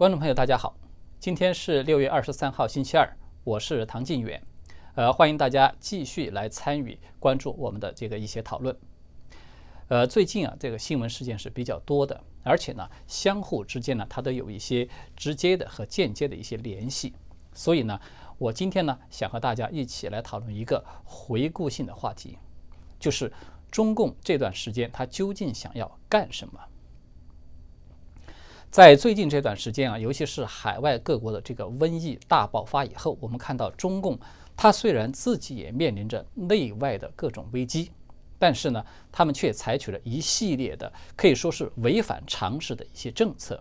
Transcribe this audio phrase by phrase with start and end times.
[0.00, 0.74] 观众朋友，大家好，
[1.18, 3.06] 今天是六月二十三号，星期二，
[3.44, 4.42] 我是唐晋远，
[4.94, 8.74] 呃，欢迎大家继续来参与关注我们的这个一些讨论。
[9.88, 17.12] 呃，最近啊，这个新闻事件是比较多的，而且呢，相互之间呢，它都有一些直接的和间接的一些联系。
[17.52, 18.00] 所以呢，
[18.38, 22.38] 我今天呢，想和大家一起来讨论一个回顾性的话题，
[22.98, 23.30] 就是
[23.70, 26.58] 中共这段时间它究竟想要干什么？
[28.70, 34.16] 在最近这段时间啊，尤其是海外各国的这个瘟疫大爆发以后，我们看到中共，
[34.56, 37.90] 它虽然自己也面临着内外的各种危机，
[38.38, 43.60] 但是呢，他们却采取了一系列的可以说是违反常识的一些政策，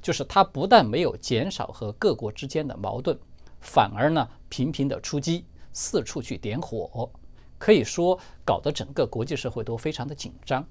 [0.00, 3.18] 就是它不但没有减少和各国之间的矛盾，
[3.60, 5.44] 反而呢频频的出击，
[5.74, 7.10] 四处去点火，
[7.58, 10.66] 可以说搞得整个国际社会都非常的紧张，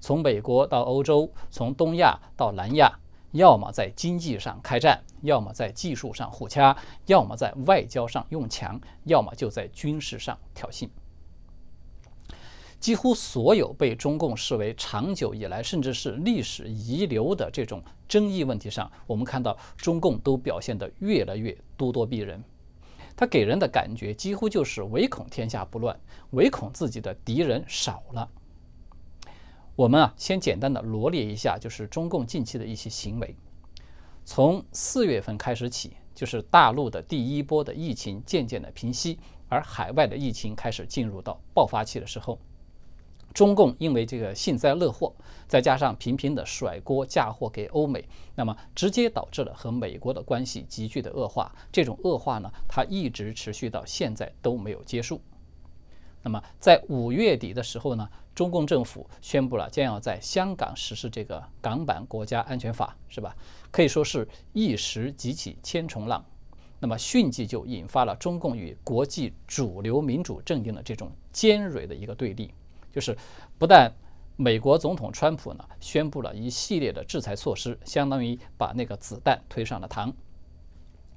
[0.00, 2.92] 从美国到欧洲，从东亚到南亚。
[3.36, 6.76] 要么在经济上开战，要么在技术上互掐，
[7.06, 10.88] 要么在外交上用强，要么就在军事上挑衅。
[12.78, 22.42] 几乎所有被中共视为长久以来甚至是历史遗留的这种争议问题上，我们看到中共都表现得越来越咄咄逼人。
[23.16, 25.98] 他给人的感觉几乎就是唯恐天下不乱，
[26.32, 28.30] 唯恐自己的敌人少了。
[29.76, 33.36] 我们啊，先简单的罗列一下，就是中共近期的一些行为。
[34.24, 39.18] 从四月份开始起，就是大陆的第一波的疫情渐渐的平息，
[39.50, 42.38] 而海外的疫情开始进入到爆发期的时候，
[43.34, 45.14] 中共因为这个幸灾乐祸，
[45.46, 48.02] 再加上频频的甩锅嫁祸给欧美，
[48.34, 51.54] 那么直接导致了和美国的关系急剧的恶化。
[51.70, 55.20] 这种恶化呢，它一直持续到现在都没有结束。
[56.22, 58.08] 那么在五月底的时候呢？
[58.36, 63.34] 中共政府宣布了将要在香港实施这个港版国家安全法，是吧？
[63.70, 66.22] 可以说是一时激起千重浪，
[66.78, 72.52] 那么迅即就引发了中共与国际主流民主阵营的这种尖锐的一个对立。
[72.92, 73.16] 就是
[73.56, 73.90] 不但
[74.36, 80.12] 美国总统川普呢宣布了一系列的制裁措施，相当于把那个子弹推上了膛，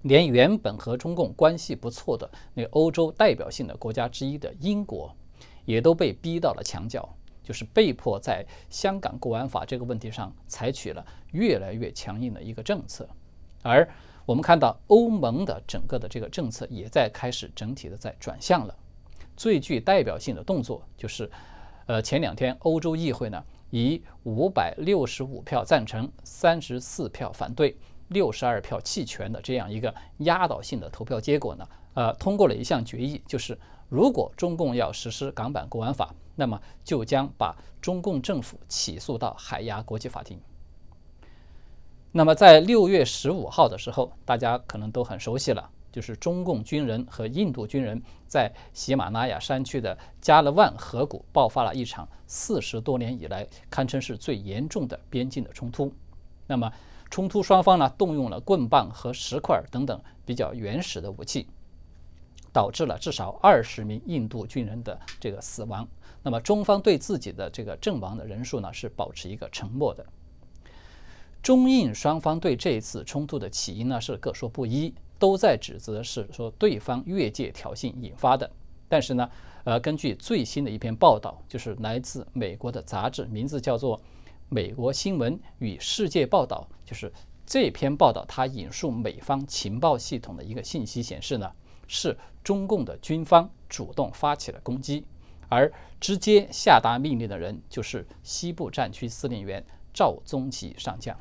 [0.04, 5.14] 连原本和中共关系不错的那欧洲代表性的国家之一的英国。
[5.66, 7.08] 也都被逼到了墙角，
[7.44, 13.08] 就是被迫在香港国安法这个问题上采取了越来越强硬的一个政策，
[13.64, 13.88] 而
[14.26, 18.76] 我们看到欧盟的整个的这个政策也在开始整体的在转向了。
[19.36, 21.30] 最具代表性的动作就是，
[21.88, 27.76] 呃，前两天欧洲议会呢以五百六十五票赞成、三十四票反对、
[28.10, 33.58] 六十二票弃权的这样一个压倒性的投票结果呢，呃，通过了一项决议，就是。
[33.90, 40.40] 如果中共要实施港版国安法，那么就将把中共政府起诉到海牙国际法庭。
[42.12, 55.92] 那么在六月十五号的时候，大家可能都很熟悉了，就是中共军人和印度军人在喜马拉雅山区的加勒万河谷爆发了一场四十多年以来堪称是最严重的边境的冲突。
[56.48, 56.72] 那么
[57.12, 61.48] 冲突双方呢，动用了棍棒和石块等等比较原始的武器。
[62.52, 65.88] 导致了至少二十名印度军人的这个死亡。
[66.22, 70.06] 那么中方对自己的这个阵亡的人数呢，是保持一个沉默的。
[71.42, 78.50] 中印双方对这一次冲突的起因呢，是各说不一，都在指责是说对方越界挑衅引发的。
[78.90, 79.30] 但是呢，
[79.64, 83.98] 呃，根据最新的一篇报道，就是来自美国的杂志，名字叫做
[84.50, 87.10] 《美国新闻与世界报道》，就是
[87.46, 91.50] 这篇报道它引述美方情报系统的一个信息显示呢。
[91.92, 95.04] 是中共的军方主动发起了攻击，
[95.50, 95.70] 而
[96.00, 101.18] 直接下达命令的人就是西部战区司令员赵宗吉上将。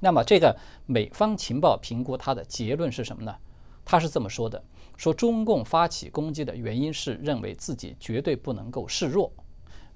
[0.00, 3.36] 那么，这个美方情报评估他的结论是什么呢？
[3.84, 4.62] 他是这么说的：
[4.96, 9.32] 说中共发起攻击的原因是认为自己绝对不能够示弱，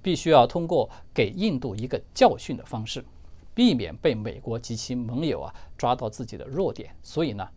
[0.01, 3.05] 必须要通过给印度一个教训的方式，
[3.53, 6.95] 避免被美国及其盟友啊抓到自己的弱点。
[7.03, 7.49] 所以呢，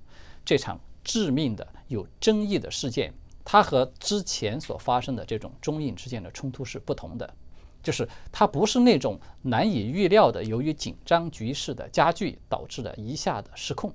[0.43, 0.79] 这场。
[1.07, 3.13] 致命的有争议的事件，
[3.45, 7.33] 它和之前所发生的这种中印之间的冲突是不同的，
[7.81, 13.93] 就是它不是那种难以预料的，由于紧张局势的加剧导致的一下的失控，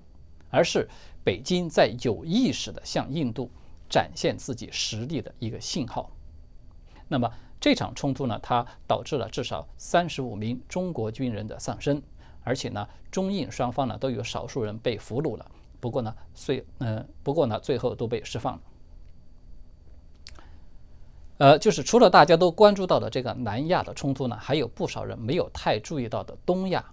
[0.49, 0.89] 而是
[1.23, 3.51] 北京在有意识的向印度
[3.91, 6.11] 展现自己实力的一个信号。
[7.09, 7.31] 那么
[7.61, 12.03] 这场冲突呢，它导致了至少三十五名中国军人的丧生，
[12.43, 15.51] 而且呢，中印双方呢都有少数人被俘虏了。
[15.83, 18.61] 不过呢，最嗯，不过呢，最后都被释放了。
[21.39, 26.85] 呃，就是除了大家都关注到的这个南亚的冲突呢，还有不少人没有太注意到的东亚。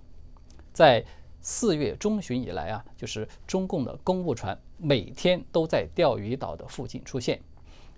[0.74, 1.06] 在
[1.40, 7.40] 四月中旬以来啊，就是中共的公务船每天都在钓鱼岛的附近出现。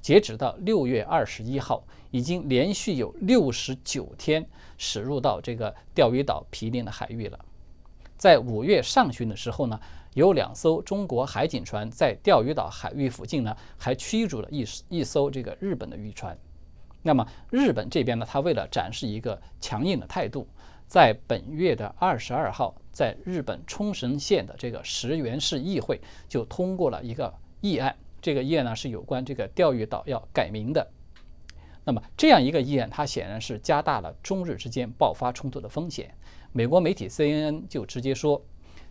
[0.02, 4.46] 截止到六月二十一号，已经连续有六十九天
[4.78, 7.40] 驶入到这个钓鱼岛毗邻的海域了。
[8.18, 9.80] 在五月上旬的时候呢，
[10.14, 16.38] 有两艘中国海警船在钓鱼岛海域附近呢，还驱逐了一一艘这个日本的渔船。
[17.02, 20.48] 那么日本这边呢，他为了展示一个强硬的态度，
[20.86, 27.96] 在本月的二十二号，在日本冲绳县的这个石原市议会就通过了一个议案。
[28.22, 30.88] 这个议案呢是有关这个钓鱼岛要改名的。
[31.84, 36.14] 那么这样一个议案，它显然是加大了中日之间爆发冲突的风险。
[36.52, 38.40] 美国媒体 CNN 就直接说，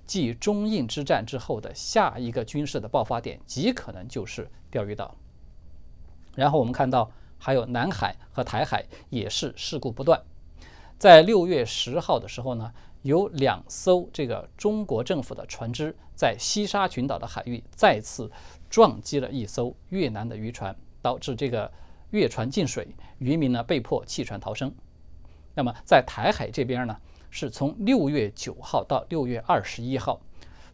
[0.07, 5.15] 继中印之战之后的下一个军事的爆发点极可能就是钓鱼岛。
[6.35, 10.21] 然后我们看到，还有南海和台海也是事故不断。
[10.99, 18.31] 在六月十号的时候呢，有两艘这个中国政府的船只在西沙群岛的海域再次。
[18.71, 21.69] 撞击了一艘越南的渔船，导致这个
[22.11, 22.87] 越船进水，
[23.19, 24.73] 渔民呢被迫弃船逃生。
[25.57, 26.97] 那么在台海这边呢，
[27.31, 30.21] 是从六月九号到六月二十一号，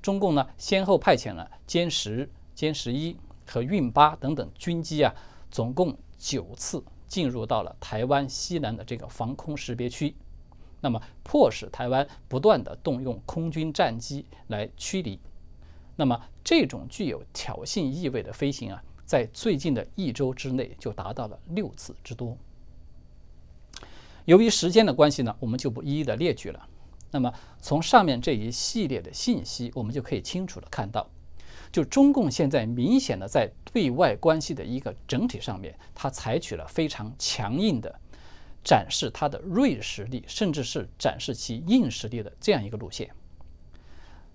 [0.03, 3.17] 中共呢先后派遣了歼十、歼十一
[3.47, 5.15] 和运八等等军机啊，
[5.51, 10.15] 总共九次进入到了台湾西南的这个防空识别区，
[10.81, 15.21] 那么迫使台湾不断的动用空军战机来驱离。
[15.97, 22.37] 那么，这种具有挑衅意味的飞行啊，在最近的一周之内就达到了六次之多。
[24.27, 26.69] 由于时间的关系呢，我们就不一一的列举了。
[27.13, 31.09] 那么，从上面这一系列的信息，我们就可以清楚的看到，
[31.73, 38.01] 就中共现在明显的在对外关系的一个整体上面，它采取了非常强硬的
[38.65, 43.09] 展示它的锐实力，甚至是展示其硬实力的这样一个路线。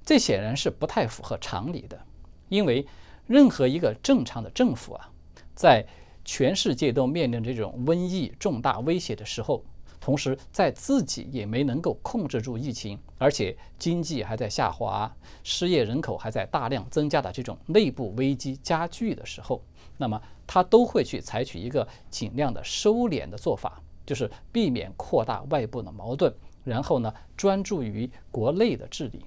[0.05, 2.01] 这显然是不太符合常理的，
[2.47, 2.87] 因为
[3.27, 5.11] 任何一个正常的政府啊，
[5.53, 5.85] 在
[6.23, 9.63] 全世界都面临这种瘟疫重大威胁的时候，
[10.01, 19.61] 同时在自己也没能够控制住疫情，而且经济还在下滑，失业人口还在大量增加的这种内部危机加剧的时候，
[19.97, 26.33] 那么他都会去采取一个尽量的收敛的做法，就是避免扩大外部的矛盾，
[26.63, 29.23] 然后呢，专注于国内的治理。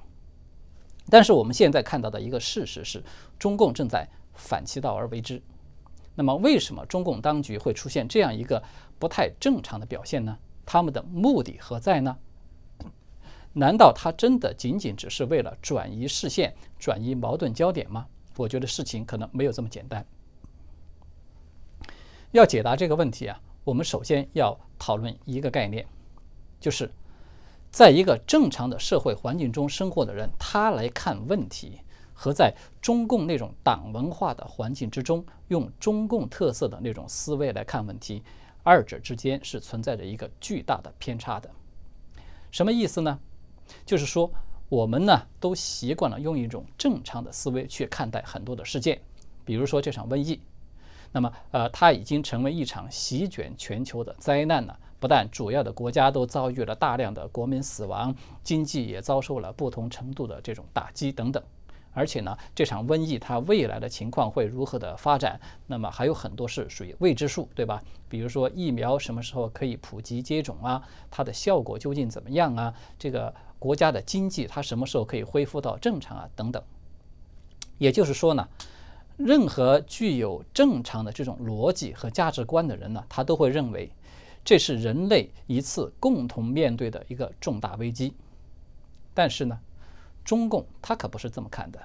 [1.09, 3.01] 但是我们现在看到的一个事实是，
[3.39, 5.41] 中共正在反其道而为之。
[6.17, 8.61] 那么，为什么中共当局会出现这样一个
[8.99, 10.37] 不太正常的表现呢？
[10.65, 12.17] 他们的目的何在呢？
[13.53, 18.07] 难道他真的仅仅只是为了转移视线、转移矛盾焦点吗？
[18.37, 20.05] 我觉得事情可能没有这么简单。
[22.33, 25.87] 要解答这个问题啊，我们首先要讨论一个概念，
[26.61, 26.91] 就是。
[27.71, 31.81] 在一个正常的社会环境中生活的人，他来看问题，
[32.13, 38.23] 和在中共那种党文化的环境之中，用中共特色的那种思维来看问题，
[38.65, 41.49] 二者之间是存在着一个巨大的偏差的。
[42.51, 43.21] 什么意思呢？
[43.87, 44.31] 就是说，
[44.69, 49.01] 我们呢都习惯了用一种正常的思维去看待很多的事件，
[49.45, 50.41] 比如说这场瘟疫，
[51.13, 54.79] 那么呃，它已经成为一场席卷全球的灾难了。
[54.99, 61.43] 不但主要的国家都遭遇了大量的国民死亡，经济也遭受了不同程度的这种打击等等，
[61.95, 67.83] 而且呢，这场瘟疫它未来的情况会如何的发展，那么还有很多是属于未知数，对吧？
[68.09, 70.87] 比如说疫苗什么时候可以普及接种啊？
[71.11, 72.75] 它的效果究竟怎么样啊？
[72.99, 76.29] 这个国家的经济它什么时候可以恢复到正常啊？
[76.37, 76.63] 等等。
[77.79, 78.49] 也就是说呢，
[79.17, 83.91] 任何具有正常的这种逻辑和价值观的人呢，他都会认为。
[84.47, 88.13] 这是人类一次共同面对的一个重大危机，
[89.15, 89.59] 但是呢，
[90.25, 91.81] 中共他可不是这么看的。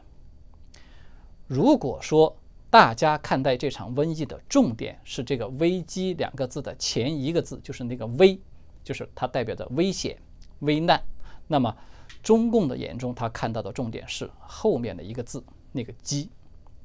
[1.47, 2.35] 如果说
[2.69, 8.39] 大家看待这场瘟疫的重点是这个“危机”两个字的前一个字，就是那个“危”，
[8.83, 10.17] 就是它代表的危险、
[10.59, 11.03] 危难，
[11.47, 11.75] 那么
[12.23, 16.29] 中共的眼中，他看到的重点是后面的一个字，那个“机”，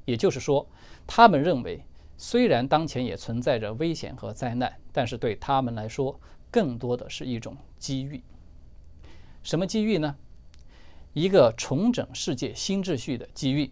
[0.05, 0.67] 也就是说，
[1.07, 1.83] 他们认为。
[2.17, 6.17] 虽然当前也存在着危险和灾难，但是对他们来说，
[6.49, 8.23] 更多的是一种机遇。
[9.43, 10.15] 什么机遇呢？
[11.15, 13.71] 一个重整世界新秩序的机遇，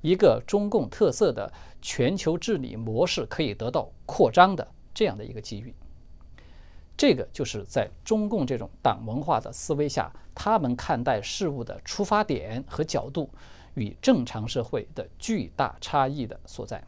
[0.00, 5.74] 一个中共特色的全球治理模式可以得到扩张的这样的一个机遇。
[6.96, 13.28] 这个就是在中共这种党文化的思维下，他们看待事物的出发点和角度
[13.74, 16.82] 与正常社会的巨大差异的所在。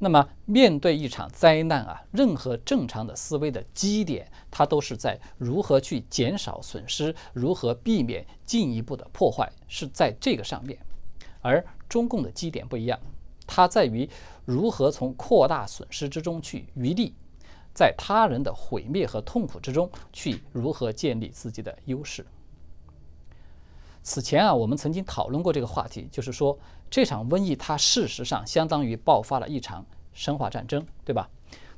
[0.00, 10.78] 那么，面对一场灾难啊，任何正常的思维的基点，它都是在如何去减少损失，如何避免进一步的破坏，是在这个上面。
[11.40, 12.98] 而中共的基点不一样，
[13.44, 14.08] 它在于
[14.44, 17.12] 如何从扩大损失之中去余利，
[17.74, 22.24] 在他人的毁灭和痛苦之中去如何建立自己的优势。
[24.02, 26.58] 此前啊，我们曾经讨论过这个话题，就是说。
[26.90, 31.28] 这场瘟疫，它事实上相当于爆发了一场生化战争，对吧？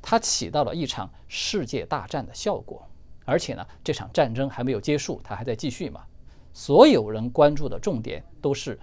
[0.00, 2.86] 它起到了一场世界大战的效果，
[3.24, 6.02] 而且呢，这场战争还没有结束，它还在继续嘛。
[6.52, 8.78] 所有人关注的重点都是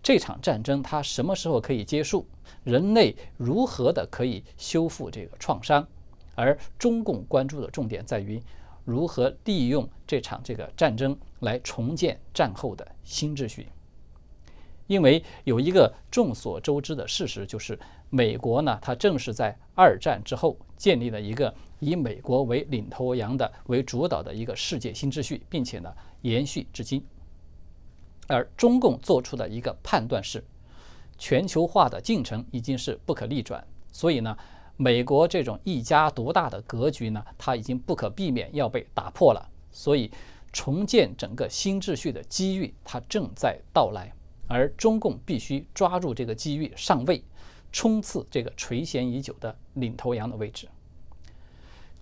[0.00, 2.24] 这场战争它什么时候可以结束，
[2.62, 5.84] 人类如何的可以修复这个创伤，
[6.36, 8.40] 而中共关注的重点在于
[8.84, 13.68] 如何利用这场这个战争来重建战后的新秩序。
[14.86, 17.78] 因为有一个众所周知的事实，就是
[18.10, 27.02] 美国呢，它正是在二战之后建立了一个以美国为领头羊的、为主导的一个世界新秩序，并且呢延续至今。
[28.26, 30.44] 而中共做出的一个判断是，
[31.16, 34.36] 全球化的进程已经是不可逆转，所以呢，
[34.76, 40.10] 美国这种一家独大的格局呢，它已经不可避免要被打破了，所以
[40.52, 44.12] 重建整个新秩序的机遇，它正在到来。
[44.46, 47.24] 而中共必须抓住这个机遇上位，
[47.72, 50.68] 冲刺这个垂涎已久的领头羊的位置。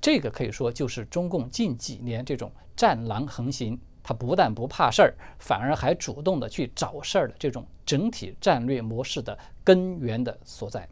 [0.00, 10.88] 这个可以说就是中共近几年这种战狼横行，他不但不怕事儿，反而还主动的去找事儿的这种整体战略模式的根源的所在。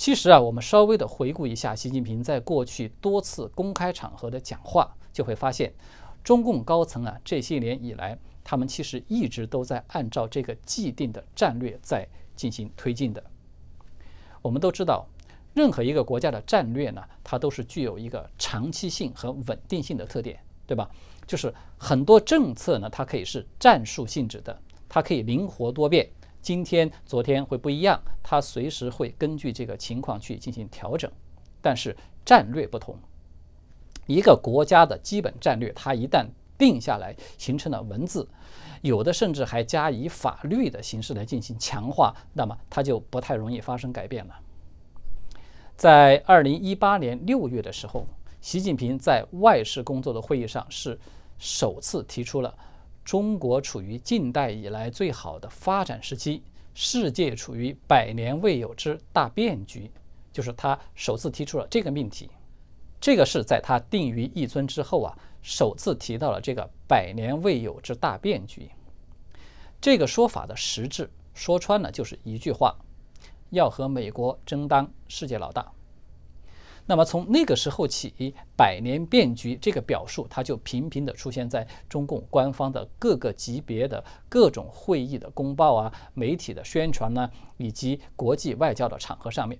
[0.00, 5.74] 其实啊，我们稍微的回顾一下习近平在过去多次公开场合的讲话，就会发现，
[6.24, 8.18] 中共高层啊这些年以来。
[8.42, 13.22] 他们其实一直都在按照这个既定的战略在进行推进的。
[14.40, 15.06] 我们都知道，
[15.52, 20.90] 任何一个国家的战略呢，它都是具有一个长期性和稳定性的特点，对吧？
[21.26, 26.08] 就是很多政策呢，它可以是战术性质的，它可以灵活多变，
[26.42, 31.10] 今天、昨天会不一样，它随时会根据这个情况去进行调整。
[31.60, 31.94] 但是
[32.24, 32.96] 战略不同，
[34.06, 38.26] 一个国家的基本战略，它一旦定下来形成了文字，
[38.80, 44.34] 有的甚至还加以法律的形式来进行强化，那么它就不太容易发生改变了。
[45.76, 48.06] 在二零一八年六月的时候，
[48.40, 50.98] 习近平在外事工作的会议上是
[51.38, 52.54] 首次提出了
[53.10, 59.90] 中国处于近代以来最好的发展时期，世界处于百年未有之大变局，
[60.32, 62.30] 就是他首次提出了这个命题。
[63.00, 65.12] 这个是在他定于一尊之后啊。
[65.42, 68.70] 首次提到了这个百年未有之大变局，
[69.80, 72.78] 这个说法的实质说穿了就是一句话：
[73.48, 75.72] 要和美国争当世界老大。
[76.90, 89.56] 那么从那个时候起，“百年变局”这个表述，它就频频地出现在中共官方的各个级别的各种会议的公报啊、媒体的宣传呢，以及国际外交的场合上面。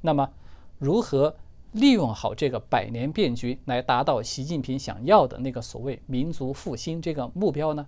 [0.00, 0.30] 那么，
[0.78, 1.36] 如何？
[1.72, 7.86] 利用好这个百年变局，来达到习近平想要的那个所谓民族复兴这个目标呢？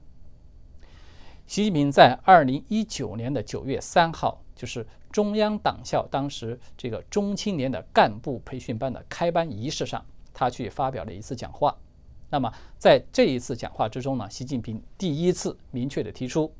[1.46, 10.02] 习近平在二零一九年的九月三号，就是中央党校当时这个中青年的干部培训班的开班仪式上，
[10.32, 11.76] 他去发表了一次讲话。
[12.30, 16.50] 那么在这一次讲话之中呢，习近平第一次明确的提出。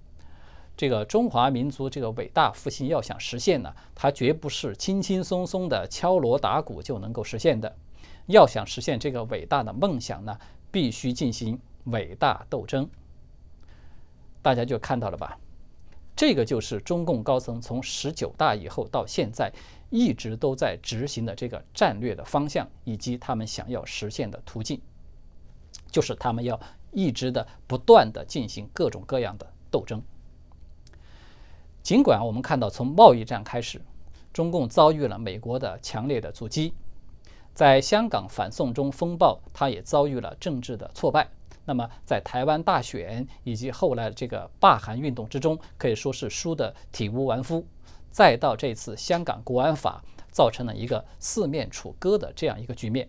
[0.77, 7.75] 这个中华民族这个伟大复兴要想实现呢，它绝不是轻轻松松的敲锣打鼓就能够实现的。
[8.27, 10.39] 要想实现这个伟大的梦想呢，
[10.71, 12.87] 必须进行伟大斗争。
[14.43, 15.39] 大家就看到了吧？
[16.17, 19.53] 这个就是中共高层从十九大以后到现在
[19.91, 24.81] 一直都在执行的这个战略的方向，以及他们想要实现的途径，
[25.91, 26.59] 就是他们要
[26.93, 30.01] 一直的不断的进行各种各样的斗争。
[31.83, 33.81] 尽管我们看到，从贸易战开始，
[34.33, 36.73] 中共遭遇了美国的强烈的阻击；
[37.53, 41.29] 在香港反送中风暴，它也遭遇了政治的挫败。
[41.65, 47.67] 那么，在台湾大选以及后来这个罢韩运动之中，可以说是输得体无完肤。
[48.11, 53.09] 再到这次香港国安法，造成了一个四面楚歌的这样一个局面。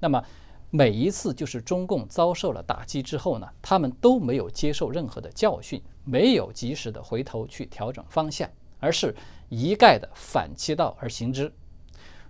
[0.00, 0.22] 那么，
[0.70, 5.82] 每一次就是中共遭受了打击之后呢，他们都没有接受任何的教训。
[6.04, 9.14] 没有及时的回头去调整方向，而是
[9.50, 11.52] 一概的反其道而行之。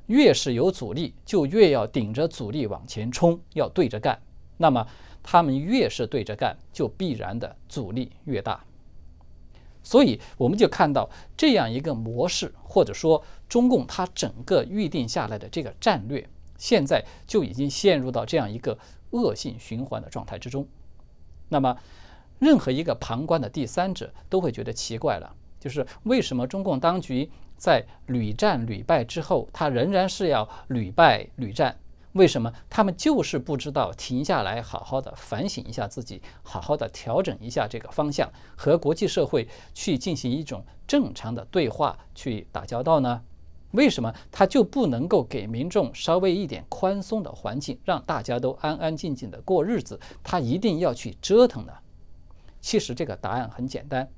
[0.07, 4.21] 越是有阻力，就越要顶着阻力往前冲，要对着干。
[4.57, 4.85] 那么
[5.31, 8.65] 他们越是对着干，就必然的阻力越大。
[9.83, 18.79] 所以我们就看到这样一个模式，或者说中共它整个预定下来的这个战略，现在就已经陷入到这样一个
[19.11, 20.67] 恶性循环的状态之中。
[21.51, 21.77] 那么，
[22.39, 25.31] 任何一个旁观的第三者都会觉得奇怪了，
[25.61, 31.79] 就是为什么中共当局在屡战屡败之后，他仍然是要屡败屡战？
[32.19, 43.23] 为什么他们就是不知道停下来，好好的反省一下自己，好好的调整一下这个方向，和国际社会去进行一种正常的对话，去打交道呢？
[43.71, 50.01] 为什么他就不能够给民众稍微一点宽松的环境，让大家都安安静静的过日子？
[50.25, 51.73] 他一定要去折腾呢？
[52.61, 54.09] 其实这个答案很简单，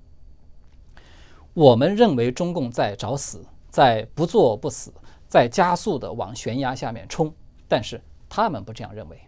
[1.52, 4.94] 我们认为中共在找死，在不作不死，
[5.28, 7.34] 在加速的往悬崖下面冲。
[7.70, 9.20] 但是他们不这样认为，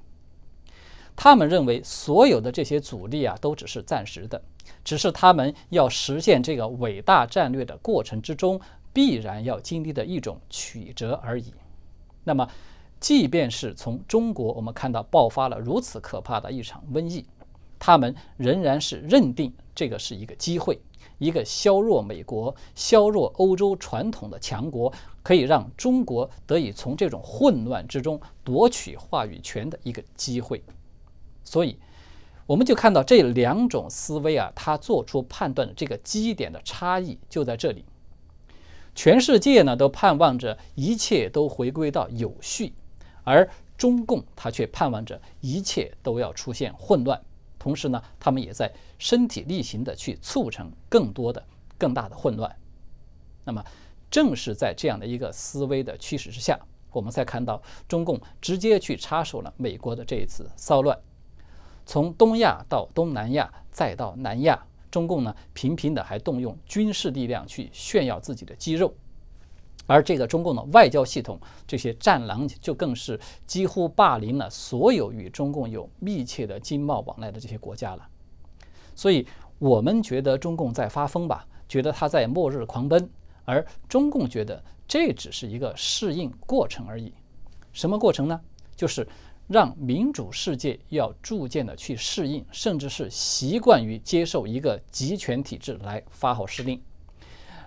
[1.14, 4.42] 他们认为所有的这些阻力啊都只是暂时的，
[4.82, 8.60] 只是他们要实现这个伟大战略的过程之中
[8.92, 11.54] 必然要经历的一种曲折而已。
[12.24, 12.48] 那么，
[12.98, 17.24] 即便是从中国我们看到爆发了如此可怕的一场瘟疫，
[17.78, 20.80] 他们仍然是认定这个是一个机会。
[21.22, 30.64] 一个削弱美国、削弱欧洲传统的强国，可以让中国得以从这种混乱之中夺取话语权的一个机会。
[31.44, 31.78] 所以，
[32.44, 37.84] 我们就看到这两种思维啊，它做出判断的这个基点的差异就在这里。
[38.96, 42.74] 全世界呢都盼望着一切都回归到有序，
[43.22, 43.48] 而
[43.78, 47.22] 中共他却盼望着一切都要出现混乱。
[47.62, 51.40] 同时呢，他们也在身体力行地去促成更多的、
[51.78, 52.52] 更大的混乱。
[53.44, 53.64] 那么，
[54.10, 56.58] 正是在这样的一个思维的驱使之下，
[56.90, 60.98] 我们才看到中共直接去插手了美国的这一次骚乱。
[61.86, 68.92] 从东亚到东南亚，再到南亚，中共呢频频的还动用军事力量去炫耀自己的肌肉。
[69.86, 78.08] 而这个中共的外交系统，这些战狼就更是几乎霸凌了所有与中共有密切的经贸往来的这些国家了。
[78.94, 79.26] 所以，
[79.58, 83.10] 我们觉得中共在发疯吧，觉得他在末日狂奔，
[83.44, 87.12] 而中共觉得这只是一个适应过程而已。
[87.72, 88.40] 什么过程呢？
[88.76, 89.06] 就是
[89.48, 96.80] 让民主世界要逐渐的去适应，甚至是习惯于接受一个集权体制来发号施令。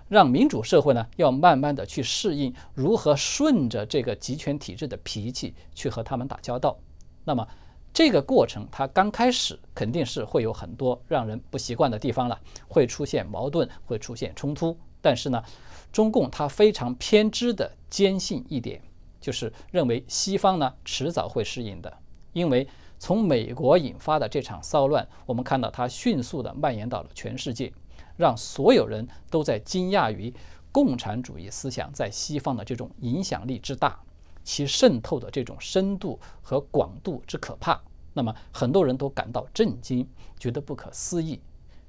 [0.08, 6.78] 让民主社会呢，要慢慢的去适应如何顺着这个集权体制的脾气去和他们打交道。
[7.24, 7.46] 那么
[7.92, 14.76] 这个过程，它刚开始肯定是会有很多让人不习惯的地方了，会出现矛盾，会出现冲突。
[15.00, 15.42] 但是呢，
[15.90, 18.80] 中共它非常偏执的坚信一点，
[19.20, 21.92] 就是认为西方呢迟早会适应的，
[22.32, 27.72] 因为从美国引发的这场骚乱，我们看到它迅速的蔓延到了全世界。
[28.16, 30.32] 让所有人都在惊讶于
[30.72, 33.98] 共产主义思想在西方的这种影响力之大，
[34.44, 37.80] 其渗透的这种深度和广度之可怕。
[38.12, 41.40] 那么，很多人都感到震惊，觉得不可思议。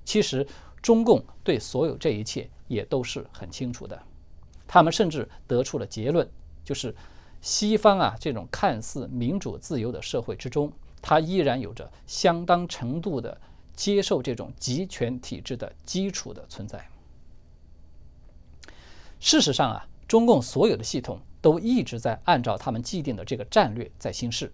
[0.03, 0.45] 其实，
[0.81, 4.01] 中共对所有这一切也都是很清楚的。
[4.67, 6.29] 他们甚至得出了结论，
[6.63, 6.93] 就是
[7.39, 13.39] 西方啊这种看似民主自由的社会之中，它依然有着相当程度的。
[13.77, 16.89] 接受这种集权体制的基础的存在。
[19.19, 24.51] 事实上啊，中共所有的系统都一直在按照他们既定的这个战略在行事。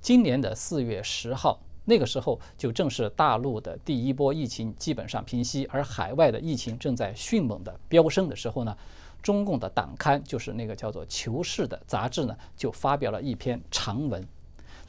[0.00, 8.76] 今年的四月十号，那个时候就正是大陆的第一波疫情基本上平息，而海外的疫情正在迅猛的飙升的时候呢，
[9.22, 14.24] 中共的党刊就是那个叫做《求是》的杂志呢，就发表了一篇长文，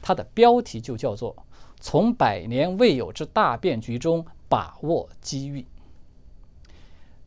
[0.00, 1.36] 它的标题就叫做。
[1.82, 5.64] 从百年未有之大变局中把握机遇。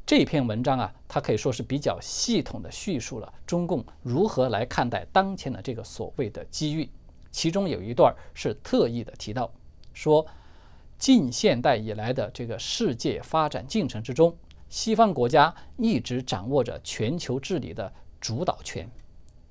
[0.06, 6.88] 这篇文章啊，它可以说是比较系统的叙述了中共如何来看待当前的这个所谓的机遇。
[7.32, 9.52] 其中有一段是特意的提到，
[9.92, 10.24] 说
[11.00, 14.38] 近现代以来的这个世界发展进程之中，
[14.70, 18.88] 西方国家一直掌握着全球治理的主导权。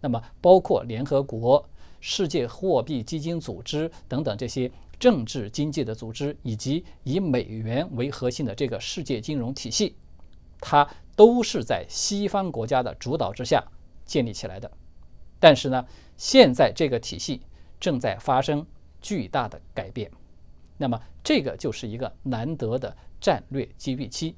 [0.00, 1.68] 那么，包括联合国、
[2.02, 4.70] 世界货币基金组织等等这些。
[5.00, 9.96] 政治经济的组织以及以美元为核心的这个世界金融体系，
[10.60, 13.64] 它都是在西方国家的主导之下
[14.06, 14.70] 建立起来的。
[15.40, 15.84] 但是呢，
[16.16, 17.42] 现在这个体系
[17.80, 18.64] 正在发生
[19.00, 20.08] 巨大的改变。
[20.76, 24.36] 那么，这个就是一个难得的战略机遇期。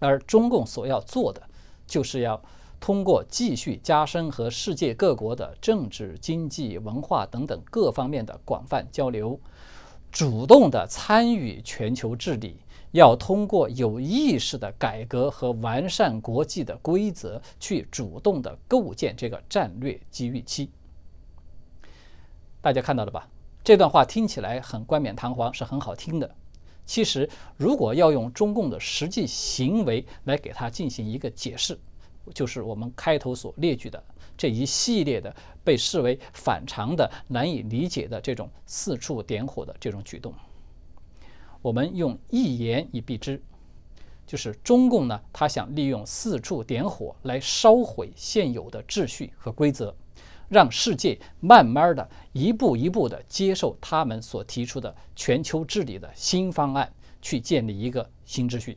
[0.00, 1.40] 而中共所要做的，
[1.86, 2.42] 就是要。
[2.84, 9.40] 通过继续加深和世界各国的政治、经济、文化等等各方面的广泛交流，
[10.12, 12.58] 主动的参与全球治理，
[12.92, 20.68] 要通过有意识的改革和完善国际的规则，去主动的构建这个战略机遇期。
[22.60, 23.26] 大家看到了吧？
[23.62, 26.34] 这段话听起来很冠冕堂皇，是很好听的。
[26.84, 31.78] 其实，如果要用中共的实际行为来给它进行一个解释，
[32.32, 34.02] 就是我们开头所列举的
[34.36, 40.32] 这一系列的被视为反常的、难以理解的这种四处点火的这种举动。
[41.60, 43.42] 我们用一言以蔽之，
[44.26, 49.94] 就是中共呢，他想利用四处点火来烧毁现有的秩序和规则，
[50.48, 58.76] 让世界慢慢的一步一步的接受他们所提出的全球治理的新方案，去建立一个新秩序。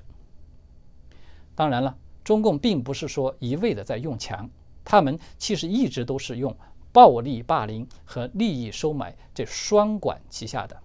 [1.55, 4.49] 当然了，中共并不是说一味的在用强，
[4.83, 6.53] 他们其实一直都是用
[6.91, 10.77] 暴力霸凌和利益收买这双管齐下的。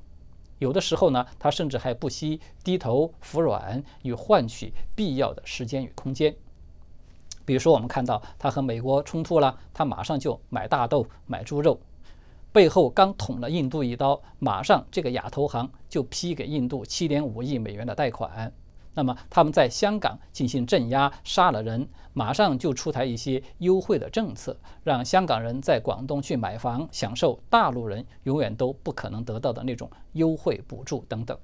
[0.60, 6.32] 有的时候呢，他甚至还不惜低头服软，以换取必要的时间与空间。
[7.44, 11.76] 比如说，我们看到他和美国冲突了，他马上就买大豆、买猪肉，
[12.52, 18.52] 背后刚捅了印度一刀，马上这个亚投行就批给印度七点五亿美元的贷款。
[18.94, 31.38] 那么他们在香港进行镇压，杀了人，马上就出台一些优惠的政策，让香港人在广东去买房，享受大陆人永远都不可能得到的那种优惠补助等等。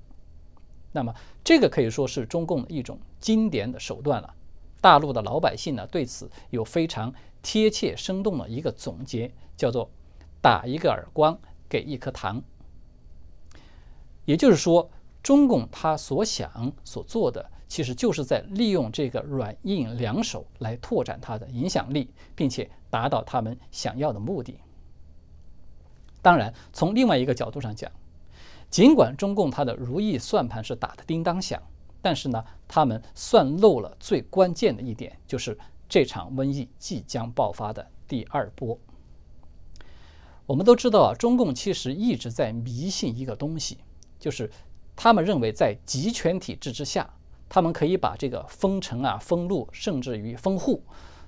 [0.92, 4.34] 那么这个可以说是中共的一种经典的手段了。
[4.82, 9.90] 大陆的老百姓呢对此有非常贴切生动的一个总结，叫做
[10.42, 12.42] “打一个耳光给一颗糖”。
[14.26, 14.90] 也就是说。
[15.22, 24.58] 中共他所想所做的，其实就是在利用这个软硬两手来拓展他的影响力，并且达到他们想要的目的。
[26.22, 27.90] 当然，从另外一个角度上讲，
[28.70, 31.60] 尽管中共他的如意算盘是打得叮当响，
[32.00, 38.78] 但是呢，他们算漏了最关键的一点，就是这场瘟疫即将爆发的第二波。
[40.46, 43.78] 我们都知道啊，中共其实一直在迷信一个东西，
[44.18, 44.50] 就是。
[45.00, 47.08] 他们认为，在集权体制之下，
[47.48, 50.82] 他们可以把这个封城啊、封路，甚至于封户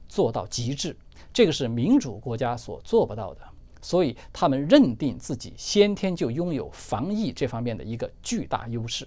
[0.09, 0.97] 做到极致。
[1.33, 3.43] 这个是民主国家所做不到的，
[3.81, 9.07] 所以他们认定自己先天就拥有防疫这方面的一个巨大优势。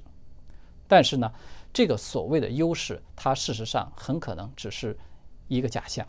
[0.88, 1.30] 但是呢，
[1.74, 4.98] 这个所谓的优势，它事实上很可能只是
[5.50, 6.08] 一个假象。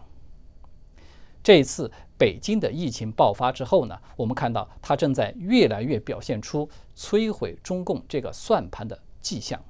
[1.43, 9.61] 这一次北京的疫情爆发之后呢，我们看到它正在越来越表现出摧毁中共这个算盘的迹象。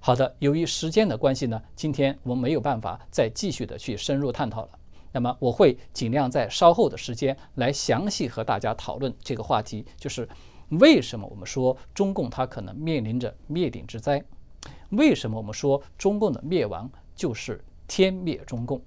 [0.00, 4.78] 好的，由于时间的关系呢，今天我们没有办法再继续的去深入探讨了。
[5.12, 10.28] 那么我会尽量在稍后的时间来详细和大家讨论这个话题，就是
[10.68, 14.22] 为什么我们说中共它可能面临着灭顶之灾？
[14.90, 18.82] 为什么我们说中共的灭亡就是天灭中共？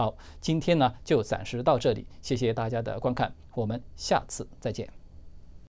[0.00, 4.99] 好，今天呢就暂时到这里，谢谢大家的观看，我们下次再见。